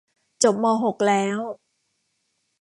[0.43, 1.39] จบมอหกแล้ว